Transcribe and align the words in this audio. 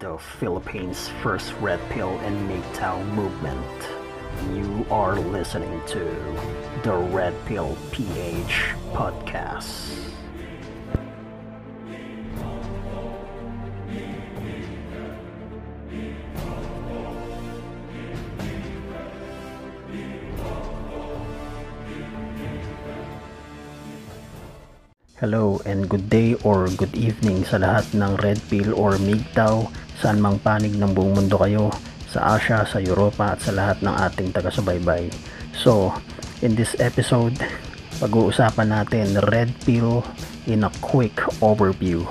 the 0.00 0.16
Philippines' 0.16 1.12
first 1.22 1.52
Red 1.60 1.78
Pill 1.90 2.08
and 2.24 2.34
MGTOW 2.48 3.04
movement. 3.12 3.68
You 4.56 4.86
are 4.90 5.20
listening 5.20 5.80
to 5.88 6.00
the 6.82 6.96
Red 7.12 7.36
Pill 7.44 7.76
PH 7.92 8.72
podcast. 8.96 10.08
Hello 25.20 25.60
and 25.68 25.84
good 25.84 26.08
day 26.08 26.32
or 26.48 26.64
good 26.80 26.96
evening 26.96 27.44
sa 27.44 27.60
lahat 27.60 27.84
ng 27.92 28.16
Red 28.24 28.40
Pill 28.48 28.72
or 28.72 28.96
MGTOW 28.96 29.68
saan 30.00 30.16
mang 30.16 30.40
panig 30.40 30.72
ng 30.72 30.96
buong 30.96 31.12
mundo 31.12 31.36
kayo 31.36 31.68
sa 32.08 32.40
Asia, 32.40 32.64
sa 32.64 32.80
Europa 32.80 33.36
at 33.36 33.44
sa 33.44 33.52
lahat 33.52 33.84
ng 33.84 33.94
ating 34.08 34.32
taga-subaybay. 34.32 35.12
So, 35.52 35.92
in 36.40 36.56
this 36.56 36.72
episode, 36.80 37.36
pag-uusapan 38.00 38.72
natin 38.72 39.20
Red 39.28 39.52
Pill 39.68 40.00
in 40.48 40.64
a 40.64 40.72
quick 40.80 41.20
overview. 41.44 42.08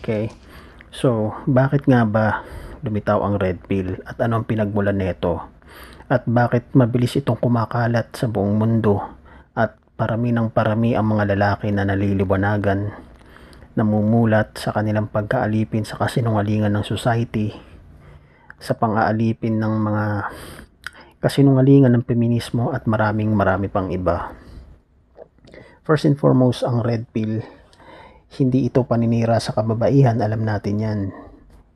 Okay? 0.00 0.32
So, 0.88 1.36
bakit 1.44 1.84
nga 1.84 2.08
ba 2.08 2.42
lumitaw 2.80 3.20
ang 3.20 3.36
Red 3.36 3.68
Pill 3.68 4.00
at 4.08 4.16
anong 4.18 4.48
pinagmulan 4.48 4.96
nito? 4.96 5.44
At 6.08 6.24
bakit 6.24 6.72
mabilis 6.72 7.20
itong 7.20 7.38
kumakalat 7.38 8.16
sa 8.16 8.24
buong 8.26 8.56
mundo 8.56 9.18
parami 9.98 10.30
ng 10.30 10.54
parami 10.54 10.94
ang 10.94 11.10
mga 11.10 11.34
lalaki 11.34 11.74
na 11.74 11.82
naliliwanagan, 11.82 13.07
namumulat 13.78 14.58
sa 14.58 14.74
kanilang 14.74 15.06
pagkaalipin 15.06 15.86
sa 15.86 15.94
kasinungalingan 15.94 16.74
ng 16.74 16.82
society, 16.82 17.54
sa 18.58 18.74
pang-aalipin 18.74 19.62
ng 19.62 19.74
mga 19.78 20.04
kasinungalingan 21.22 21.94
ng 21.94 22.02
feminismo 22.02 22.74
at 22.74 22.90
maraming 22.90 23.30
marami 23.30 23.70
pang 23.70 23.86
iba. 23.94 24.34
First 25.86 26.10
and 26.10 26.18
foremost, 26.18 26.66
ang 26.66 26.82
red 26.82 27.06
pill, 27.14 27.38
hindi 28.42 28.66
ito 28.66 28.82
paninira 28.82 29.38
sa 29.38 29.54
kababaihan, 29.54 30.18
alam 30.18 30.42
natin 30.42 30.74
yan. 30.82 31.00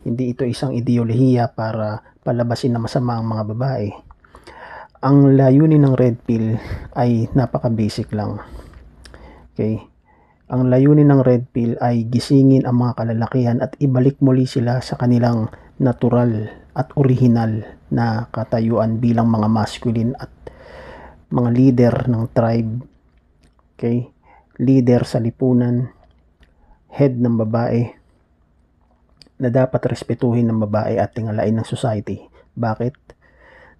Hindi 0.00 0.32
ito 0.32 0.48
isang 0.48 0.72
ideolohiya 0.72 1.52
para 1.52 2.16
palabasin 2.24 2.72
na 2.72 2.80
masama 2.80 3.20
ang 3.20 3.28
mga 3.28 3.44
babae 3.52 3.88
ang 5.00 5.32
layunin 5.32 5.80
ng 5.80 5.96
red 5.96 6.20
pill 6.28 6.60
ay 6.92 7.32
napaka-basic 7.32 8.12
lang. 8.12 8.36
Okay? 9.52 9.89
Ang 10.50 10.66
layunin 10.66 11.06
ng 11.06 11.22
red 11.22 11.46
pill 11.54 11.78
ay 11.78 12.10
gisingin 12.10 12.66
ang 12.66 12.82
mga 12.82 12.98
kalalakihan 12.98 13.62
at 13.62 13.78
ibalik 13.78 14.18
muli 14.18 14.50
sila 14.50 14.82
sa 14.82 14.98
kanilang 14.98 15.46
natural 15.78 16.50
at 16.74 16.90
original 16.98 17.62
na 17.94 18.26
katayuan 18.34 18.98
bilang 18.98 19.30
mga 19.30 19.46
masculine 19.46 20.18
at 20.18 20.30
mga 21.30 21.50
leader 21.54 21.94
ng 22.10 22.34
tribe. 22.34 22.82
Okay? 23.78 24.10
Leader 24.58 25.06
sa 25.06 25.22
lipunan, 25.22 25.86
head 26.90 27.14
ng 27.14 27.38
babae 27.46 27.94
na 29.38 29.48
dapat 29.54 29.86
respetuhin 29.86 30.50
ng 30.50 30.66
babae 30.66 30.98
at 30.98 31.14
tingalain 31.14 31.54
ng 31.54 31.66
society. 31.66 32.26
Bakit? 32.58 33.22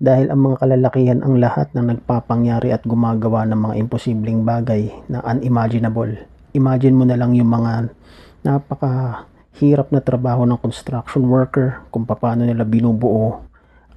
dahil 0.00 0.32
ang 0.32 0.40
mga 0.40 0.64
kalalakihan 0.64 1.20
ang 1.20 1.36
lahat 1.36 1.76
ng 1.76 1.92
nagpapangyari 1.92 2.72
at 2.72 2.80
gumagawa 2.88 3.44
ng 3.44 3.60
mga 3.68 3.74
imposibleng 3.84 4.48
bagay 4.48 4.88
na 5.12 5.20
unimaginable. 5.28 6.39
Imagine 6.50 6.94
mo 6.98 7.04
na 7.06 7.14
lang 7.14 7.38
yung 7.38 7.46
mga 7.46 7.94
napaka 8.42 9.24
hirap 9.62 9.94
na 9.94 10.02
trabaho 10.02 10.42
ng 10.42 10.58
construction 10.58 11.22
worker 11.30 11.86
kung 11.94 12.02
paano 12.02 12.42
nila 12.42 12.66
binubuo 12.66 13.44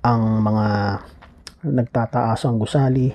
ang 0.05 0.43
mga 0.43 0.67
nagtataas 1.63 2.43
ang 2.43 2.59
gusali, 2.59 3.09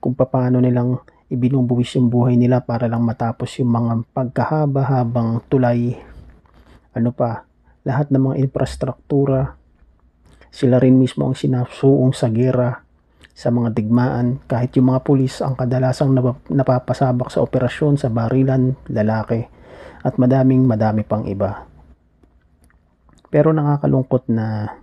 kung 0.00 0.16
paano 0.16 0.58
nilang 0.58 0.98
ibinubuwis 1.28 2.00
yung 2.00 2.08
buhay 2.08 2.34
nila 2.40 2.64
para 2.64 2.88
lang 2.88 3.04
matapos 3.04 3.60
yung 3.60 3.68
mga 3.68 3.92
pagkahaba-habang 4.16 5.44
tulay, 5.46 5.94
ano 6.96 7.12
pa, 7.12 7.44
lahat 7.84 8.08
ng 8.08 8.32
mga 8.32 8.36
infrastruktura, 8.48 9.54
sila 10.48 10.80
rin 10.80 10.96
mismo 10.96 11.28
ang 11.28 11.36
sinasuong 11.36 12.16
sa 12.16 12.32
gera 12.32 12.87
sa 13.38 13.54
mga 13.54 13.70
digmaan 13.70 14.42
kahit 14.50 14.74
yung 14.74 14.90
mga 14.90 15.06
pulis 15.06 15.38
ang 15.38 15.54
kadalasang 15.54 16.10
napapasabak 16.50 17.30
sa 17.30 17.46
operasyon 17.46 17.94
sa 17.94 18.10
barilan, 18.10 18.74
lalaki 18.90 19.46
at 20.02 20.18
madaming 20.18 20.66
madami 20.66 21.06
pang 21.06 21.22
iba. 21.22 21.62
Pero 23.30 23.54
nakakalungkot 23.54 24.26
na 24.34 24.74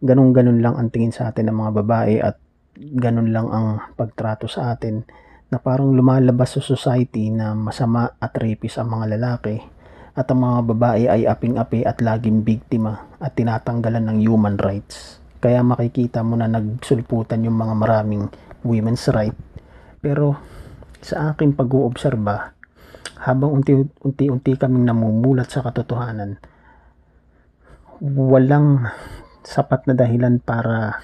ganun-ganun 0.00 0.64
lang 0.64 0.80
ang 0.80 0.88
tingin 0.88 1.12
sa 1.12 1.28
atin 1.28 1.52
ng 1.52 1.58
mga 1.60 1.72
babae 1.84 2.14
at 2.24 2.40
ganun 2.72 3.36
lang 3.36 3.52
ang 3.52 3.84
pagtrato 4.00 4.48
sa 4.48 4.72
atin 4.72 5.04
na 5.52 5.60
parang 5.60 5.92
lumalabas 5.92 6.56
sa 6.56 6.64
society 6.64 7.28
na 7.28 7.52
masama 7.52 8.16
at 8.16 8.32
rapist 8.40 8.80
ang 8.80 8.96
mga 8.96 9.20
lalaki 9.20 9.60
at 10.16 10.24
ang 10.32 10.40
mga 10.40 10.58
babae 10.72 11.04
ay 11.04 11.22
aping-api 11.28 11.84
at 11.84 12.00
laging 12.00 12.48
biktima 12.48 13.12
at 13.20 13.36
tinatanggalan 13.36 14.08
ng 14.08 14.18
human 14.24 14.56
rights. 14.56 15.20
Kaya 15.38 15.62
makikita 15.62 16.26
mo 16.26 16.34
na 16.34 16.50
nagsulputan 16.50 17.46
yung 17.46 17.58
mga 17.58 17.74
maraming 17.78 18.26
women's 18.66 19.06
right. 19.14 19.34
Pero 20.02 20.34
sa 20.98 21.30
aking 21.34 21.54
pag-uobserba, 21.54 22.54
habang 23.22 23.58
unti-unti 23.58 24.52
kaming 24.58 24.86
namumulat 24.86 25.50
sa 25.50 25.62
katotohanan, 25.62 26.38
walang 28.02 28.86
sapat 29.42 29.86
na 29.90 29.94
dahilan 29.94 30.38
para 30.38 31.02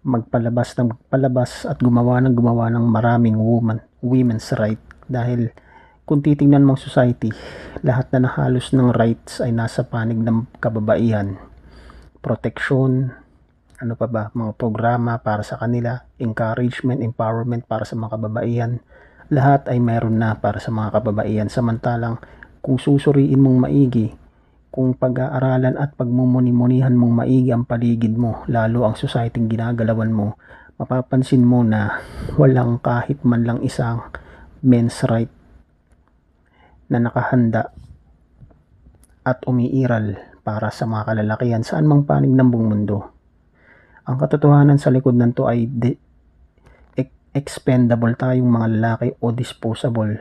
magpalabas 0.00 0.78
ng 0.78 0.96
magpalabas 0.96 1.66
at 1.66 1.76
gumawa 1.82 2.22
ng 2.24 2.32
gumawa 2.32 2.72
ng 2.72 2.86
maraming 2.88 3.36
woman, 3.36 3.82
women's 4.00 4.48
right 4.56 4.80
dahil 5.10 5.50
kung 6.06 6.26
titingnan 6.26 6.66
mong 6.66 6.82
society, 6.82 7.30
lahat 7.86 8.10
na 8.10 8.26
nahalos 8.26 8.74
ng 8.74 8.90
rights 8.90 9.38
ay 9.38 9.54
nasa 9.54 9.86
panig 9.86 10.18
ng 10.18 10.58
kababaihan. 10.58 11.38
Protection, 12.18 13.14
ano 13.80 13.96
pa 13.96 14.04
ba, 14.04 14.28
mga 14.36 14.60
programa 14.60 15.16
para 15.24 15.40
sa 15.40 15.56
kanila, 15.56 16.04
encouragement, 16.20 17.00
empowerment 17.00 17.64
para 17.64 17.88
sa 17.88 17.96
mga 17.96 18.20
kababaihan. 18.20 18.72
Lahat 19.32 19.64
ay 19.72 19.80
meron 19.80 20.20
na 20.20 20.36
para 20.36 20.60
sa 20.60 20.68
mga 20.68 21.00
kababaihan. 21.00 21.48
Samantalang, 21.48 22.20
kung 22.60 22.76
susuriin 22.76 23.40
mong 23.40 23.64
maigi, 23.64 24.12
kung 24.68 24.92
pag-aaralan 24.92 25.80
at 25.80 25.96
pagmumuni-munihan 25.96 26.92
mong 26.92 27.24
maigi 27.24 27.48
ang 27.56 27.64
paligid 27.64 28.20
mo, 28.20 28.44
lalo 28.52 28.84
ang 28.84 29.00
society 29.00 29.40
ginagalawan 29.48 30.12
mo, 30.12 30.36
mapapansin 30.76 31.40
mo 31.40 31.64
na 31.64 32.04
walang 32.36 32.84
kahit 32.84 33.24
man 33.24 33.48
lang 33.48 33.64
isang 33.64 34.12
men's 34.60 35.00
right 35.08 35.32
na 36.92 37.00
nakahanda 37.00 37.72
at 39.24 39.40
umiiral 39.48 40.20
para 40.44 40.68
sa 40.68 40.84
mga 40.84 41.16
kalalakihan 41.16 41.64
saan 41.64 41.88
mang 41.88 42.04
panig 42.04 42.32
ng 42.32 42.48
buong 42.52 42.68
mundo. 42.76 43.19
Ang 44.10 44.18
katotohanan 44.18 44.82
sa 44.82 44.90
likod 44.90 45.14
ng 45.14 45.30
to 45.38 45.46
ay 45.46 45.70
de- 45.70 46.10
expendable 47.30 48.10
tayong 48.18 48.50
mga 48.50 48.68
lalaki 48.78 49.08
o 49.22 49.30
disposable. 49.30 50.18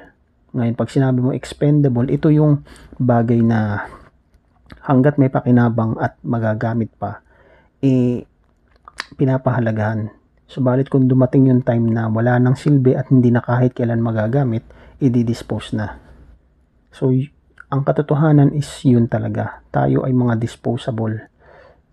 Ngayon, 0.54 0.76
pag 0.78 0.90
sinabi 0.94 1.20
mo 1.22 1.30
expendable, 1.34 2.10
ito 2.10 2.30
yung 2.30 2.62
bagay 3.02 3.42
na 3.42 3.90
hanggat 4.86 5.18
may 5.18 5.30
pakinabang 5.30 5.98
at 5.98 6.18
magagamit 6.22 6.90
pa, 6.98 7.22
eh, 7.82 8.26
pinapahalagahan. 9.18 10.10
Subalit 10.50 10.90
kung 10.90 11.06
dumating 11.06 11.50
yung 11.50 11.62
time 11.62 11.94
na 11.94 12.10
wala 12.10 12.42
nang 12.42 12.58
silbi 12.58 12.98
at 12.98 13.10
hindi 13.14 13.30
na 13.30 13.42
kahit 13.42 13.78
kailan 13.78 14.02
magagamit, 14.02 14.66
i-dispose 14.98 15.78
na. 15.78 15.98
So, 16.90 17.14
ang 17.70 17.82
katotohanan 17.86 18.54
is 18.58 18.70
yun 18.82 19.06
talaga. 19.06 19.62
Tayo 19.70 20.06
ay 20.06 20.14
mga 20.14 20.42
disposable 20.42 21.30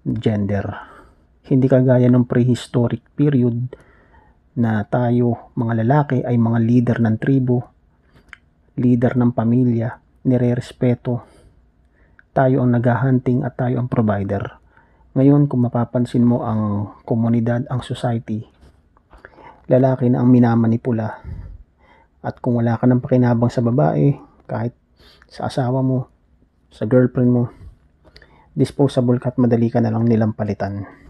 gender. 0.04 0.95
Hindi 1.46 1.70
kagaya 1.70 2.10
ng 2.10 2.26
prehistoric 2.26 3.06
period 3.14 3.70
na 4.58 4.82
tayo, 4.82 5.54
mga 5.54 5.86
lalaki, 5.86 6.18
ay 6.26 6.34
mga 6.34 6.58
leader 6.58 6.98
ng 6.98 7.16
tribo, 7.22 7.70
leader 8.74 9.14
ng 9.14 9.30
pamilya, 9.30 9.94
nire-respeto. 10.26 11.22
Tayo 12.34 12.66
ang 12.66 12.74
naghahunting 12.74 13.46
at 13.46 13.54
tayo 13.54 13.78
ang 13.78 13.86
provider. 13.86 14.58
Ngayon, 15.14 15.46
kung 15.46 15.62
mapapansin 15.62 16.26
mo 16.26 16.42
ang 16.42 16.92
komunidad, 17.06 17.62
ang 17.70 17.80
society, 17.86 18.42
lalaki 19.70 20.10
na 20.10 20.26
ang 20.26 20.28
minamanipula. 20.28 21.22
At 22.26 22.42
kung 22.42 22.58
wala 22.58 22.74
ka 22.74 22.90
ng 22.90 22.98
pakinabang 22.98 23.54
sa 23.54 23.62
babae, 23.62 24.18
kahit 24.50 24.74
sa 25.30 25.46
asawa 25.46 25.78
mo, 25.78 26.10
sa 26.74 26.90
girlfriend 26.90 27.30
mo, 27.30 27.54
disposable 28.50 29.22
ka 29.22 29.30
at 29.30 29.38
madali 29.38 29.70
ka 29.70 29.78
na 29.78 29.94
lang 29.94 30.10
nilang 30.10 30.34
palitan. 30.34 31.05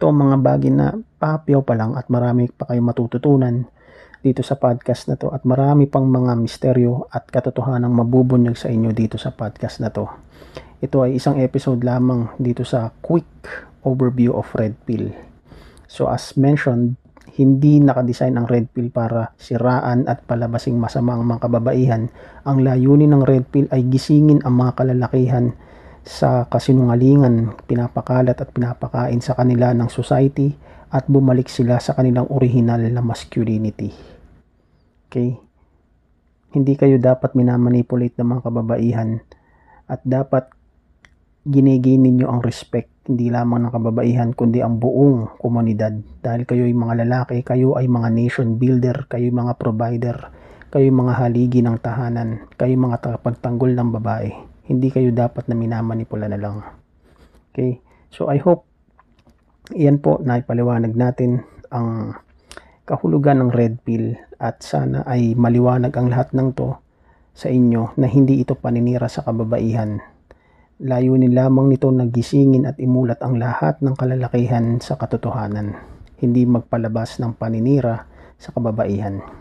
Ito 0.00 0.16
mga 0.16 0.40
bagay 0.40 0.72
na 0.72 0.96
papyaw 0.96 1.60
pa 1.60 1.76
lang 1.76 1.92
at 1.92 2.08
marami 2.08 2.48
pa 2.48 2.64
kayong 2.64 2.88
matututunan 2.88 3.68
dito 4.24 4.40
sa 4.40 4.56
podcast 4.56 5.12
na 5.12 5.20
to 5.20 5.28
at 5.28 5.44
marami 5.44 5.92
pang 5.92 6.08
mga 6.08 6.40
misteryo 6.40 7.04
at 7.12 7.28
katotohanang 7.28 7.92
mabubunyag 7.92 8.56
sa 8.56 8.72
inyo 8.72 8.96
dito 8.96 9.20
sa 9.20 9.28
podcast 9.36 9.76
na 9.84 9.92
to. 9.92 10.08
Ito 10.80 11.04
ay 11.04 11.20
isang 11.20 11.36
episode 11.36 11.84
lamang 11.84 12.32
dito 12.40 12.64
sa 12.64 12.88
quick 13.04 13.28
overview 13.84 14.32
of 14.32 14.48
Red 14.56 14.72
Pill. 14.88 15.12
So 15.84 16.08
as 16.08 16.32
mentioned, 16.32 16.96
hindi 17.36 17.76
nakadesign 17.84 18.40
ang 18.40 18.48
Red 18.48 18.72
Pill 18.72 18.88
para 18.88 19.36
siraan 19.36 20.08
at 20.08 20.24
palabasing 20.24 20.80
masama 20.80 21.12
ang 21.12 21.28
mga 21.28 21.44
kababaihan. 21.44 22.08
Ang 22.48 22.64
layunin 22.64 23.12
ng 23.12 23.20
Red 23.20 23.52
Pill 23.52 23.68
ay 23.68 23.84
gisingin 23.92 24.40
ang 24.48 24.64
mga 24.64 24.80
kalalakihan 24.80 25.52
sa 26.04 26.48
kasinungalingan, 26.48 27.56
pinapakalat 27.68 28.38
at 28.38 28.50
pinapakain 28.50 29.20
sa 29.20 29.36
kanila 29.36 29.72
ng 29.76 29.88
society 29.92 30.56
at 30.90 31.06
bumalik 31.06 31.46
sila 31.46 31.78
sa 31.78 31.94
kanilang 31.94 32.26
original 32.32 32.80
na 32.80 33.04
masculinity. 33.04 33.94
Okay? 35.06 35.38
Hindi 36.50 36.74
kayo 36.74 36.98
dapat 36.98 37.38
minamanipulate 37.38 38.18
ng 38.18 38.26
mga 38.26 38.42
kababaihan 38.50 39.22
at 39.86 40.02
dapat 40.02 40.50
ginigin 41.46 42.02
ninyo 42.02 42.26
ang 42.26 42.42
respect 42.42 42.90
hindi 43.10 43.26
lamang 43.26 43.66
ng 43.66 43.72
kababaihan 43.74 44.30
kundi 44.38 44.62
ang 44.62 44.78
buong 44.78 45.40
komunidad 45.42 45.98
dahil 46.22 46.46
kayo 46.46 46.62
ay 46.62 46.74
mga 46.76 46.94
lalaki, 47.02 47.42
kayo 47.42 47.74
ay 47.74 47.90
mga 47.90 48.06
nation 48.12 48.54
builder, 48.54 49.10
kayo 49.10 49.26
ay 49.26 49.34
mga 49.34 49.52
provider, 49.58 50.16
kayo 50.70 50.84
ay 50.86 50.94
mga 50.94 51.12
haligi 51.18 51.60
ng 51.64 51.76
tahanan, 51.82 52.46
kayo 52.54 52.70
ay 52.70 52.78
mga 52.78 52.96
tagapagtanggol 53.02 53.74
ng 53.74 53.90
babae. 53.98 54.49
Hindi 54.70 54.94
kayo 54.94 55.10
dapat 55.10 55.50
na 55.50 55.58
minamanipula 55.58 56.30
na 56.30 56.38
lang. 56.38 56.62
Okay? 57.50 57.82
So 58.14 58.30
I 58.30 58.38
hope 58.38 58.70
Iyan 59.70 60.02
po 60.02 60.18
na 60.18 60.42
ipaliwanag 60.42 60.98
natin 60.98 61.46
ang 61.70 62.18
kahulugan 62.82 63.38
ng 63.38 63.50
red 63.54 63.78
pill 63.86 64.18
at 64.42 64.66
sana 64.66 65.06
ay 65.06 65.38
maliwanag 65.38 65.94
ang 65.94 66.10
lahat 66.10 66.34
ng 66.34 66.50
to 66.58 66.74
sa 67.38 67.46
inyo 67.46 67.94
na 67.94 68.10
hindi 68.10 68.42
ito 68.42 68.58
paninira 68.58 69.06
sa 69.06 69.22
kababaihan. 69.22 70.02
Layunin 70.82 71.38
lamang 71.38 71.70
nito 71.70 71.86
na 71.94 72.10
gisingin 72.10 72.66
at 72.66 72.82
imulat 72.82 73.22
ang 73.22 73.38
lahat 73.38 73.78
ng 73.78 73.94
kalalakihan 73.94 74.82
sa 74.82 74.98
katotohanan, 74.98 75.78
hindi 76.18 76.42
magpalabas 76.50 77.22
ng 77.22 77.38
paninira 77.38 78.10
sa 78.42 78.50
kababaihan. 78.50 79.39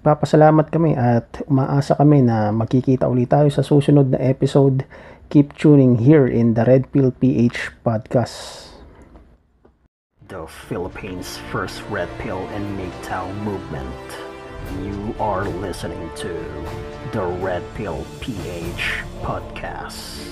Nagpapasalamat 0.00 0.72
kami 0.72 0.96
at 0.96 1.44
umaasa 1.44 1.92
kami 1.92 2.24
na 2.24 2.56
magkikita 2.56 3.04
ulit 3.04 3.28
tayo 3.28 3.52
sa 3.52 3.60
susunod 3.60 4.16
na 4.16 4.20
episode. 4.24 4.88
Keep 5.28 5.54
tuning 5.60 6.00
here 6.00 6.24
in 6.24 6.56
the 6.56 6.64
Red 6.64 6.88
Pill 6.88 7.12
PH 7.12 7.84
podcast. 7.84 8.70
the 10.30 10.46
Philippines' 10.46 11.38
first 11.50 11.82
Red 11.90 12.08
Pill 12.18 12.38
and 12.54 12.78
MGTOW 12.78 13.34
movement. 13.42 14.18
You 14.80 15.12
are 15.18 15.42
listening 15.44 16.08
to 16.22 16.28
the 17.10 17.26
Red 17.42 17.64
Pill 17.74 18.06
PH 18.20 19.02
podcast. 19.22 20.30